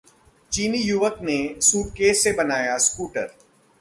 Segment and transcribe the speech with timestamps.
[0.51, 3.29] चीनी युवक ने सूटकेस से बनाया स्कूटर